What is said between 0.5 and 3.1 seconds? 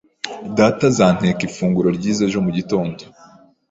Data azanteka ifunguro ryiza ejo mugitondo.